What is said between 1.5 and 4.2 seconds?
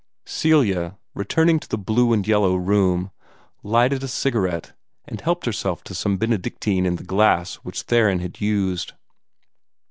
to the blue and yellow room, lighted a